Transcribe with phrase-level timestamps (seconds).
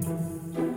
[0.00, 0.73] Música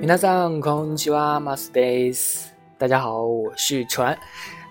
[0.00, 2.54] 皆さんこんにちは、マスです。
[2.78, 4.16] 大家好，我是船。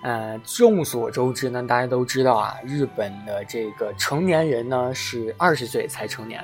[0.02, 6.42] 呃，众所周知呢，大家都知道啊，日本的这个成年人呢是二十岁才成年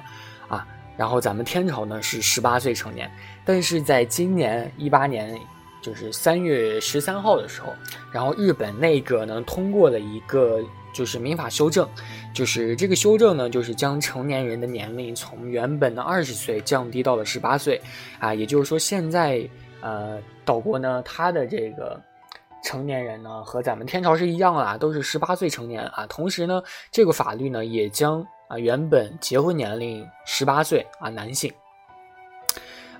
[0.48, 0.66] 啊，
[0.96, 3.10] 然后咱们天朝呢是十八岁成年。
[3.44, 5.38] 但是在今年一八年，
[5.82, 7.72] 就是三月十三号的时候，
[8.12, 10.60] 然后日本内阁呢通过了一个。
[10.92, 11.88] 就是民法修正，
[12.35, 17.81] 就是这个修正呢，就是将成年人的年龄从原本的二十岁降低到了十八岁，
[18.19, 19.49] 啊，也就是说现在
[19.79, 21.97] 呃岛国呢，他的这个
[22.61, 26.05] 成年人呢和咱们天朝是一样啊，都是十八岁成年啊。
[26.07, 31.49] 同时呢，这个法律呢也将啊原本结婚年龄十八岁啊男性。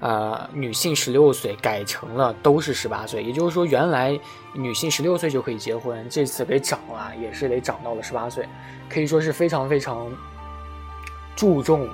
[0.01, 4.19] 呃，女性十六岁改成了都是十八岁，也就是说，原来
[4.53, 8.45] 女性十六岁就可以结婚，这次给涨了，也是得涨到了十八岁，
[8.89, 10.11] 可以说是非常非常
[11.35, 11.87] 注重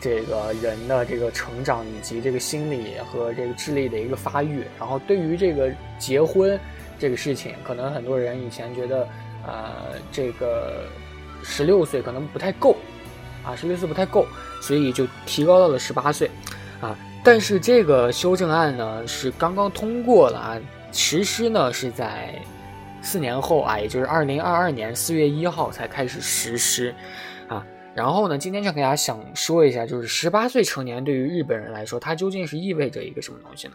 [0.00, 4.64] 这个人的这个成长以及这个心理和这个智力的一个发育。
[4.78, 6.58] 然后，对于这个结婚
[7.00, 9.08] 这个事情，可能很多人以前觉得，
[9.44, 10.84] 呃，这个
[11.42, 12.76] 十六岁可能不太够，
[13.44, 14.24] 啊，十六岁不太够，
[14.62, 16.30] 所以就提高到了十八岁，
[16.80, 16.96] 啊。
[17.22, 22.34] 但是这个修正案呢是刚刚通过了啊，实施呢是在
[23.02, 26.94] 四年后啊，也就是二零二二年四月一号才开始实施
[27.46, 27.66] 啊。
[27.94, 33.74] 然后呢，今天就给大家想说一下，就是十八岁成年对于日本人来说，它究竟是意味着一个什么东西呢？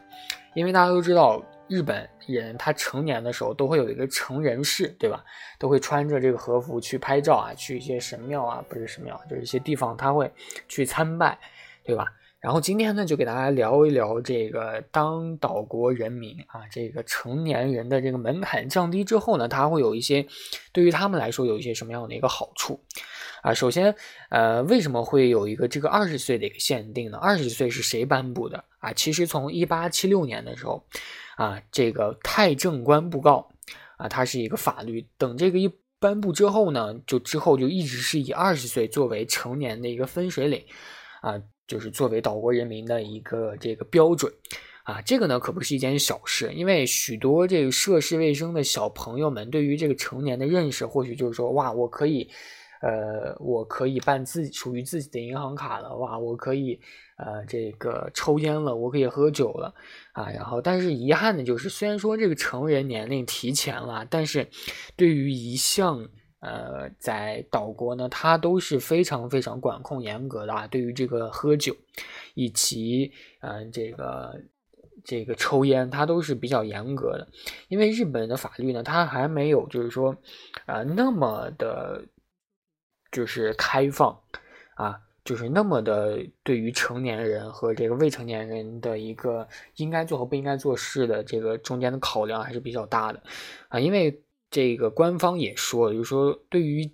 [0.56, 5.24] 因为大家都知道，日本人他成年的时候都会有一个成人式，对吧？
[5.60, 10.32] 都会穿着这个和服去拍照啊，去一些神庙啊，不是神庙，就是一些地方他会
[10.68, 11.38] 去参拜，
[11.84, 12.06] 对吧？
[12.46, 20.24] 然后今天呢，就给大家聊一聊这个当岛国人民啊，这个成年人的这个门槛降低之后呢，它会有一些
[20.72, 22.80] 对于他们来说有一些什么样的一个好处
[23.42, 23.52] 啊？
[23.52, 23.96] 首先，
[24.30, 27.18] 呃，为什么会有一个这个二十岁的一个限定呢？
[27.18, 28.94] 二十岁是谁颁布的啊？
[28.94, 30.86] 其实从一八七六年的时候
[31.38, 33.50] 啊，这个太政官布告
[33.98, 35.68] 啊，它是一个法律，等这个一
[36.00, 40.64] 颁布之后呢，就之后就一直是以二十岁作为成年的一个分水岭
[41.22, 41.42] 啊。
[41.68, 44.32] 就是作为岛国人民的一个这个标准，
[44.84, 52.30] 啊，这个呢可不是一件小事，因为许多这个涉世未深的小朋友们对于这个成年的认识，或许就是说，哇，我可以，
[52.82, 56.80] 呃，我可以办自己属于自己的银行卡了，哇，我可以，
[57.18, 59.74] 呃，这个抽烟了，我可以喝酒了，
[60.14, 64.48] 啊，然后，但是遗憾的就是，虽然说这个成人年龄提前了，但是
[64.96, 66.10] 对于一项。
[66.46, 70.68] 呃，在岛国呢，它都是非常非常管控严格的啊。
[70.68, 71.76] 对于这个喝酒，
[72.36, 73.12] 以及
[73.42, 74.40] 嗯这个
[75.04, 77.28] 这个抽烟，它都是比较严格的。
[77.68, 80.16] 因为日本的法律呢，它还没有就是说
[80.68, 82.06] 啊那么的，
[83.12, 84.16] 就是开放
[84.76, 93.24] 啊，就是那么的对于成年人和这个未成年人的一个应该做和不应该做事的这个中间的考量还是比较大的
[93.70, 94.22] 啊，因为。
[94.50, 96.90] 这个官方也说，就是说对于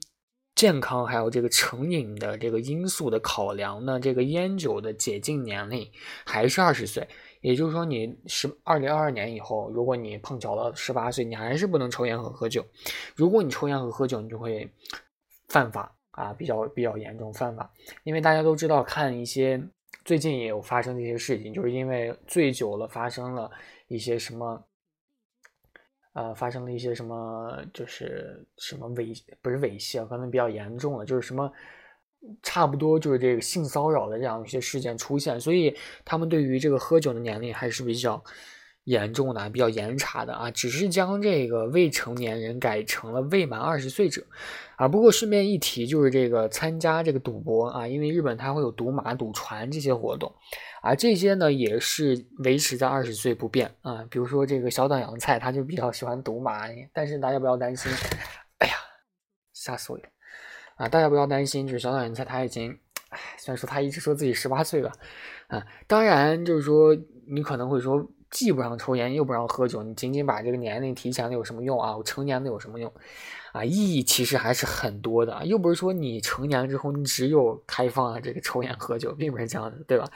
[0.55, 5.89] 健康还有这个成瘾的这个因素的考量呢，这个烟酒的解禁年龄
[6.25, 7.07] 还是二十岁。
[7.39, 12.63] 也就是说，你十二零二二年以后，如果你碰巧了十八岁，你还是不能抽烟和喝酒。
[13.15, 14.69] 如果你抽烟和喝酒，你就会
[15.47, 17.71] 犯法啊，比较比较严重犯法。
[18.03, 19.59] 因为大家都知道，看一些
[20.05, 23.49] 最近也有发生的一些事情，就是因为醉酒了，发生了
[23.87, 24.63] 一些什么。
[26.13, 31.51] 呃，发生了一些什么，就是什么猥不是猥亵啊，可能比较严重了，就是什么
[32.43, 38.23] 差不多就是这个性骚扰的这样一些事件出现，所以他们对于这个喝酒的年龄还是比较
[38.85, 44.25] 严重的，比较严查的啊，只是将这个未成年人改成了未满二十岁者
[44.75, 44.87] 啊。
[44.87, 50.33] 不过顺便一提，就是这个参加这个赌博啊，因为日本它会有赌马、赌船这些活动。
[50.81, 54.03] 啊，这些呢也是维持在二十岁不变啊。
[54.09, 56.61] 比如说这个小岛洋菜，他就比较喜欢赌马，
[56.91, 57.91] 但是大家不要担心。
[58.57, 58.73] 哎呀，
[59.53, 60.03] 吓死我了！
[60.77, 62.71] 啊，大家不要担心，就是小岛洋菜他已经，
[63.09, 64.91] 哎，虽然说他一直说自己十八岁吧，
[65.49, 66.97] 啊，当然就是说
[67.27, 71.95] 你可能会说，既不让抽烟又不让喝酒，你仅仅把这个年龄提前了有什么用啊？
[71.95, 72.91] 我成年了有什么用？
[73.51, 80.09] 啊，意义其实还是很多的，又不是说你成年之后你只有开放了这个抽烟喝酒，并不是这样的，对吧？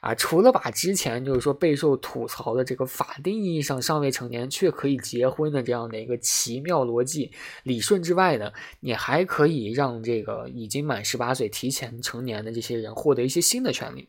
[0.00, 7.30] 啊，除了把之前就是说备受吐槽的这个法定意义上尚未成年却可以结婚的这样的一个奇妙逻辑
[7.62, 8.50] 理顺之外呢，
[8.80, 14.08] 你还可以让这个已经满十八岁提前成年的这些人获得一些新的权利。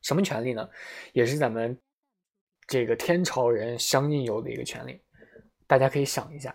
[0.00, 0.68] 什么权利呢？
[1.12, 1.76] 也是咱们
[2.66, 5.00] 这个天朝人相应有的一个权利。
[5.66, 6.54] 大家可以想一下。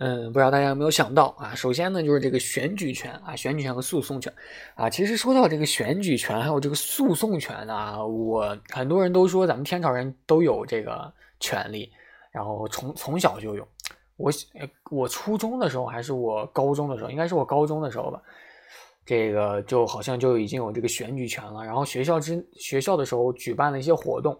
[0.00, 1.54] 嗯，不知道大家有没有想到啊？
[1.56, 4.32] 首先呢，就是这个选举权啊，选举权和诉讼权
[4.76, 4.88] 啊。
[4.88, 11.92] 其实说到这个选举权还有这个诉讼权呢，我很多人都说咱们天朝人都有这个权利，
[12.30, 13.68] 然后从从小就有。
[14.18, 14.30] 我
[14.90, 18.20] 我初中的时候还是我高中的时候，应该是我高中的时候吧，
[19.06, 21.64] 这个就好像就已经有这个选举权了。
[21.64, 24.38] 然后学校之学校的时候举办了一些活动。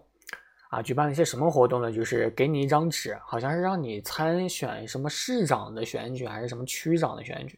[0.69, 1.91] 啊，举办了一些什么活动呢？
[1.91, 7.57] 就是给你一张纸，好像是让你参选什么市长的选举，还是什么区长的选举，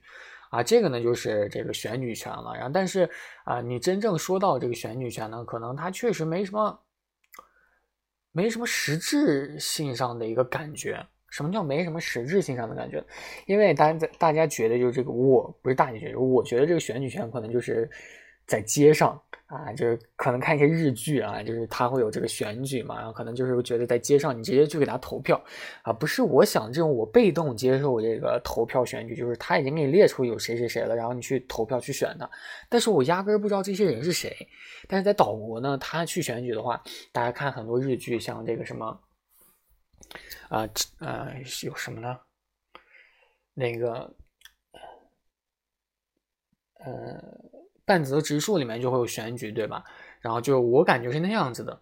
[0.50, 2.54] 啊，这个呢就是这个选举权了。
[2.56, 3.10] 然后，但是
[3.44, 6.80] 啊，你真正说到这个选举权呢，可能它确实没什么，
[8.32, 11.06] 没什么实质性上的一个感觉。
[11.32, 13.04] 什么叫没什么实质性上的感觉？
[13.48, 17.90] 因为大家在大家觉得就是这个，我不是大家觉得，我觉得这个选举权可能就是
[18.46, 19.20] 在街上。
[19.52, 25.44] 啊，就是可能看一些日剧啊，就是他会有这个选举嘛，然后可能就是觉得在街上你直接去给他投票
[25.82, 32.30] 啊，不是我想这种我被动接受这个投票选举，就是他已经给你列出有谁谁谁了，然后你去投票去选他，
[32.70, 34.34] 但是我压根儿不知道这些人是谁。
[34.88, 36.82] 但是在岛国呢，他去选举的话，
[37.12, 38.98] 大家看很多日剧，像这个什么
[40.50, 40.68] 啊
[41.00, 41.34] 呃
[41.64, 42.20] 有什么呢？
[43.54, 44.14] 那个
[46.80, 47.50] 呃。
[47.84, 49.84] 半泽直树里面就会有选举，对吧？
[50.22, 51.82] 然后就我感觉是那样子的，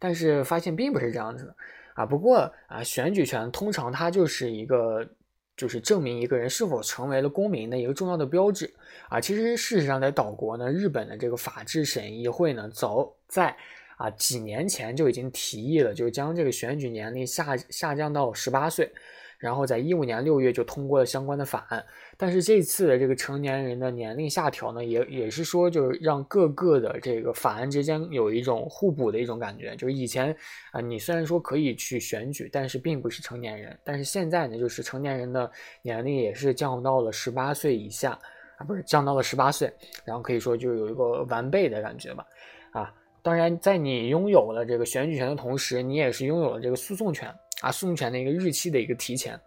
[0.00, 1.54] 但是发现并不是这样子的
[1.94, 2.04] 啊。
[2.04, 5.06] 不过啊，选举权通常它就是一个，
[5.54, 8.74] 就是证明一个人是否成为了公民的一个重要的标志
[9.08, 9.20] 啊。
[9.20, 13.56] 其实事实上，在岛国呢，日本的这个法制审议会呢，早在
[13.96, 18.90] 啊几年前就已经提议了，就是将这个选举年龄下下降到十八岁。
[19.36, 21.84] 然后在一五年六月就通过了相关的法案，
[22.16, 30.34] 但是这次的这个成年人的年龄下调呢，也也是说就是让各个的这个法案之间有一种互补的一种感觉，就是以前
[30.70, 35.50] 啊你虽然说可以去选举，但是并不是成年人，但是现在呢就是成年人的
[35.82, 38.18] 年龄也是降到了十八岁以下
[38.56, 39.70] 啊，不是降到了十八岁，
[40.06, 42.26] 然后可以说就有一个完备的感觉吧，
[42.70, 42.94] 啊，
[43.24, 47.34] 当然在你拥有了这个选举权的同时，你也是拥有了这个诉讼权。
[47.60, 49.40] 啊，诉讼权的一个日期的一个提前，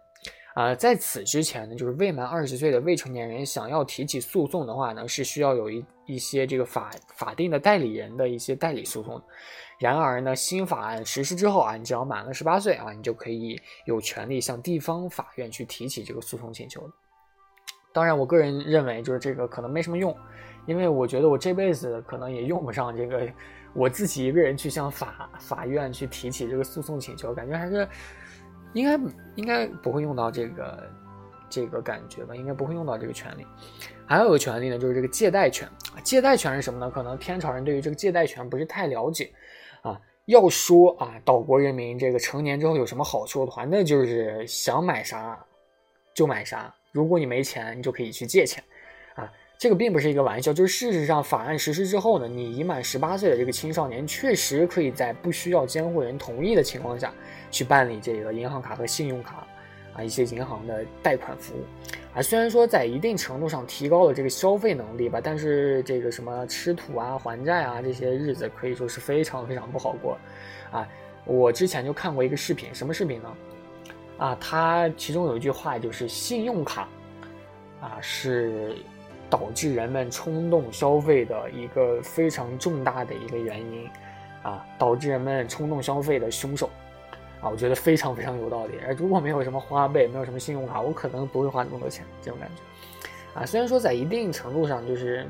[0.54, 9.22] 啊，在此之前呢，就是未满二十岁的未成年人想要提起诉讼的话呢，是需要有一一些这个法法定的代理人的一些代理诉讼。
[9.78, 16.90] 然而呢，新法案实施之后啊，你只要满了十八岁啊，你就可以有权利向地方法院去提起这个诉讼请求。
[17.92, 20.16] 当然，我个人认为就是这个可能没什么用，
[20.66, 23.28] 因为我觉得我这辈子可能也用不上这个。
[23.74, 27.88] 我自己一个人去向法法院去提起这个诉讼请求，感觉还是
[28.72, 30.90] 应该应该不会用到这个
[31.48, 33.46] 这个感觉吧，应该不会用到这个权利。
[34.06, 35.68] 还有一个权利呢，就是这个借贷权。
[36.02, 36.90] 借贷权是什么呢？
[36.90, 39.30] 可能天朝人对于这个借贷权不是太了解
[39.82, 40.00] 啊。
[40.26, 45.38] 要说啊，岛国人民这个成年之后有什么好处的话，那就是想买啥
[46.14, 46.74] 就买啥。
[46.92, 48.62] 如果你没钱，你就可以去借钱。
[49.58, 57.12] 这个并不是一个玩笑，就是事实上，法案实施之后呢，你已满十八岁的这个青少年确实可以在不需要监护人同意的情况下，
[57.50, 59.44] 去办理这个银行卡和信用卡，
[59.94, 61.64] 啊，一些银行的贷款服务，
[62.16, 70.16] 啊，虽然说在一定程度上提高了这个消费能力吧，但是这个什么吃土啊、还债啊这些日子可以说是非常非常不好过，
[70.70, 70.88] 啊，
[71.24, 73.34] 我之前就看过一个视频，什么视频呢？
[74.18, 76.88] 啊，它其中有一句话就是信用卡，
[77.80, 78.76] 啊是。
[79.30, 83.88] 导致人们冲动消费的一个非常重大的一个原因，
[84.42, 86.70] 啊，导致人们冲动消费的凶手，
[87.40, 88.74] 啊，我觉得非常非常有道理。
[88.86, 92.04] 而如果没有什么花呗，没有什么信用卡，我可能不会花那么多钱。
[92.22, 95.26] 这种感觉，啊，虽然说在一定程度上就是，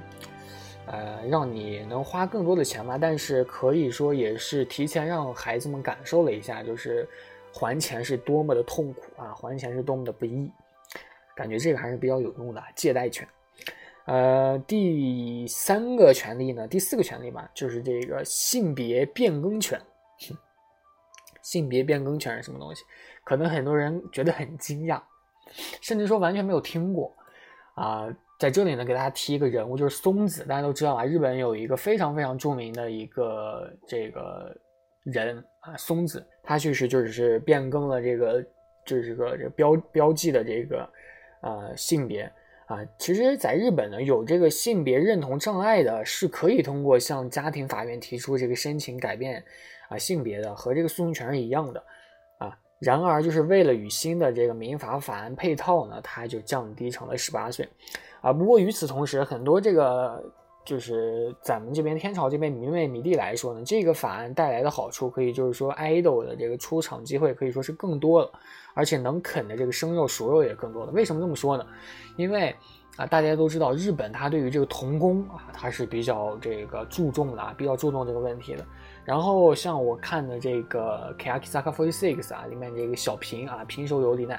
[0.87, 7.09] 呃，让你能花更多的钱吧，但是可以说也是提前让孩子们感受了一下，就是
[7.53, 10.51] 还钱是多么的痛苦啊，还钱是多么的不易。
[11.35, 13.27] 感觉这个还是比较有用的，借贷权。
[14.09, 19.79] 呃，第三个权利呢，第四个权利吧，就是这个性别变更权。
[21.45, 22.83] 性别变更权是什么东西？
[23.23, 24.99] 可能很多人觉得很惊讶，
[25.83, 27.15] 甚至说完全没有听过。
[27.75, 30.43] 啊，在这里呢，给大家提一个人物，就是松子。
[30.45, 34.57] 大家都知道啊，日本有一个非常非常著名的一个这个
[35.05, 38.43] 人啊，松子，他确实就是变更了这个
[38.87, 40.91] 就是个这个标标记的这个
[41.43, 42.31] 呃性别
[42.69, 42.79] 啊。
[42.97, 49.45] 其实，在日本呢，有这个性别认同障碍的，是可以通过向家庭法院提出这个申请改变
[49.89, 51.83] 啊性别的，和这个诉讼权是一样的
[52.39, 52.57] 啊。
[52.79, 57.69] 然而，就是为了与新的这个民法法案配套呢，它就降低成了十八岁
[58.21, 58.33] 啊。
[58.33, 60.23] 不过与此同时，很多这个。
[60.69, 68.31] 就是咱们这边天朝这边迷妹迷弟来说呢，这个法案带来的好处可以就是说，idol 的这个出场机会可以说是更多了，
[68.75, 70.93] 而且能啃的这个生肉熟肉也更多了。
[70.93, 71.65] 为什么这么说呢？
[72.17, 72.55] 因为
[72.99, 78.63] 啊，大家都知道日本它对于这个童工啊，它是比较这个注重的，比较注重这个问题的。
[79.07, 84.39] 然后像我看的这个 Kakizaka Forty Six 啊，里面这个小平啊，平手友里奈，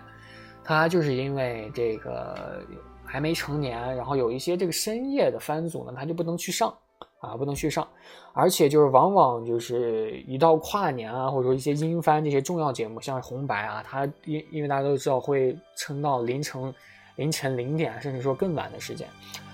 [0.64, 2.62] 他就是因为这个。
[3.12, 6.72] 还没成年，然后有一些这个深夜的番组呢，他就不能去上
[7.20, 7.88] 啊，不能去上，
[8.34, 16.74] 而且就是往往就是一到跨年啊，或者说一些音番这些重要节目，像红白啊，它因因为大家都知道会撑到凌晨
[17.16, 19.08] 凌晨零点，甚至说更晚的时间，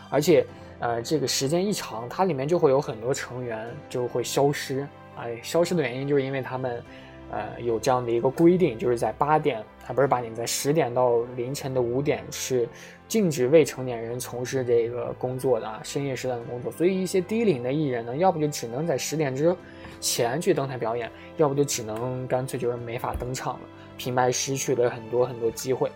[0.09, 0.45] 而且
[0.79, 4.85] 呃这个时间一长，它里面就会有很多成员就会消失，
[5.17, 6.83] 哎，消失的原因就是因为他们。
[7.31, 12.67] 呃，有这样的一个规定，就是在八点啊，不是八点，在十点到凌晨的五点是
[13.07, 16.71] 禁止未成年人从事这个工作的啊深夜时段的工作。
[16.71, 19.55] 所以一些低龄的艺人呢，要不就只能在十点之
[19.99, 23.61] 前去登台表演，要不就只能干脆就是没法登场了，
[23.97, 25.91] 平白失去了很多很多机会，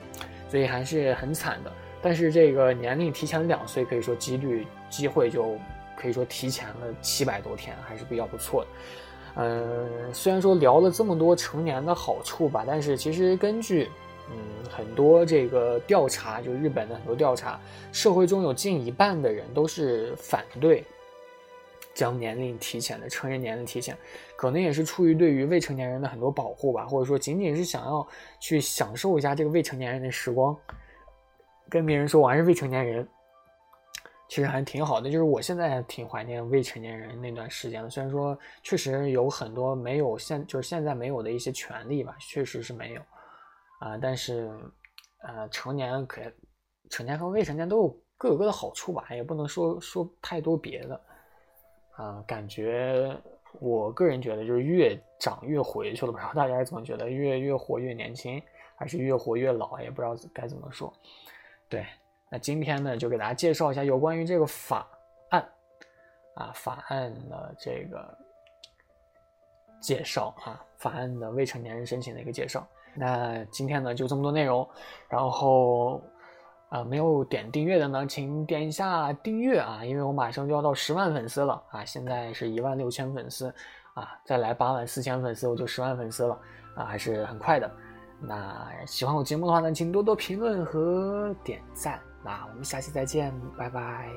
[0.50, 1.72] 所以还是很惨的。
[2.02, 5.58] 但是这个年龄提前两岁，可以说几率机会就
[5.96, 8.68] 可以说提前了七百多天，还是比较不错的。
[9.36, 13.88] 嗯，虽然说聊了这么多成年的好处吧，但是其实根据
[14.30, 17.60] 嗯很多这个调查，就日本的很多调查，
[17.92, 20.84] 社会中有近一半的人都是反对
[21.94, 23.98] 将年龄提前的，成人年龄提前，
[24.36, 28.06] 可能也是出于对于未成年人的很多保护吧，或者说仅仅是想要
[28.40, 30.58] 去享受一下这个未成年人的时光，
[31.70, 33.08] 跟别人说我还是未成年人。
[34.30, 37.90] 其实还挺好的，就是我现在挺怀念未成年人那段时间的。
[37.90, 43.02] 虽然说确实有很多没有现，就是现在没有的一些权利吧，确实是没有
[43.80, 43.98] 啊。
[43.98, 44.48] 但是，
[45.24, 46.22] 呃，成年可
[46.92, 51.02] 成年和未成年都有各有各的好处吧，也不能说说太多别的
[51.96, 52.24] 啊。
[52.28, 53.20] 感觉
[53.60, 57.10] 我个人觉得就是越长越回去了，不知道大家怎么觉得？
[57.10, 58.40] 越越活越年轻，
[58.78, 59.82] 还是越活越老？
[59.82, 60.94] 也不知道该怎么说。
[61.68, 61.84] 对。
[62.32, 64.88] 那今天呢，就给大家介绍一下有关于这个法
[65.32, 65.50] 案
[66.36, 68.18] 啊，法案的这个
[69.82, 72.68] 介绍啊，法案的未成年人申请的一个介绍。
[72.94, 74.68] 那今天呢，就这么多内容。
[75.08, 76.02] 然后
[76.70, 83.52] 啊，没有点订阅的呢，请点一下订阅啊，因为我马上就要到十万粉丝了啊，现在是一万六千粉丝
[83.96, 86.40] 啊，再来八万四千粉丝，我就十万粉丝了
[86.76, 87.72] 啊，还是很快的。
[88.22, 92.00] 那喜欢我节目的话呢，请多多评论和点赞。
[92.24, 94.10] 那我们下期再见，拜拜。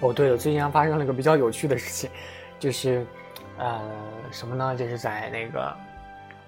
[0.00, 2.08] 哦，对了，最近还发生了一个比较有趣的事情，
[2.60, 3.04] 就是，
[3.58, 3.80] 呃，
[4.30, 4.76] 什么呢？
[4.76, 5.76] 就是在那个，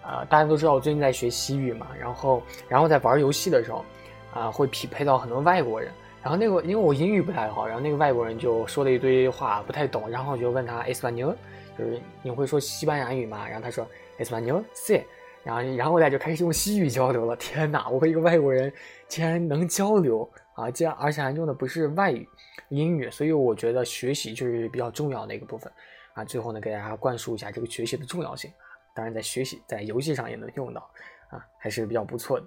[0.03, 3.85] 呃，大家都知道我最近在学西语嘛，然后，然后在玩游戏的时候，
[4.33, 5.91] 啊，会匹配到很多外国人，
[6.23, 11.35] 然后那个因为我英语不太好，然后那个外国人就说了一堆话不太懂，然后我就问他 Espanol，
[11.77, 13.49] 就是你会说西班牙语吗？
[13.49, 13.85] 然后他说
[14.21, 15.03] Espanol，sí，
[15.43, 17.35] 然后然后我俩就开始用西语交流了。
[17.35, 18.73] 天哪，我和一个外国人
[19.09, 20.71] 竟然能交流啊！
[20.71, 22.29] 竟然而且还用的不是外语。
[22.71, 25.71] 英语，所以我觉得学习就是比较重要的一个部分
[26.15, 26.25] 啊。
[26.25, 30.81] 最后呢，给大家灌输一下这个学习的重要性啊当然，在学习在游戏上也能用到
[31.31, 32.47] 啊，还是比较不错的。